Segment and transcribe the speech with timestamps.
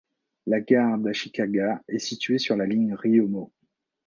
[0.47, 3.51] La gare d'Ashikaga est établie sur la ligne Ryōmō.